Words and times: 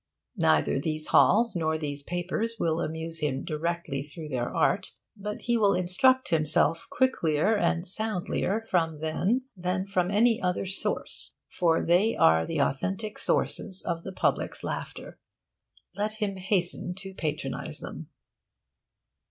Neither 0.39 0.79
these 0.79 1.09
halls 1.09 1.55
nor 1.55 1.77
these 1.77 2.01
papers 2.01 2.55
will 2.59 2.81
amuse 2.81 3.19
him 3.19 3.43
directly 3.43 4.01
through 4.01 4.29
their 4.29 4.49
art, 4.51 4.93
but 5.15 5.41
he 5.41 5.57
will 5.57 5.75
instruct 5.75 6.29
himself 6.29 6.87
quicklier 6.91 7.55
and 7.55 7.85
soundlier 7.85 8.65
from 8.67 8.97
them 8.99 9.43
than 9.55 9.85
from 9.85 10.09
any 10.09 10.41
other 10.41 10.65
source, 10.65 11.35
for 11.47 11.85
they 11.85 12.15
are 12.15 12.47
the 12.47 12.59
authentic 12.59 13.19
sources 13.19 13.83
of 13.83 14.01
the 14.01 14.11
public's 14.11 14.63
laughter. 14.63 15.19
Let 15.95 16.13
him 16.13 16.37
hasten 16.37 16.95
to 16.95 17.13
patronise 17.13 17.77
them. 17.77 18.09